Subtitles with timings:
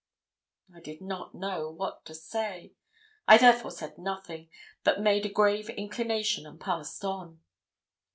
[0.75, 2.73] I did not know what to say.
[3.27, 4.49] I therefore said nothing,
[4.83, 7.39] but made a grave inclination, and passed on.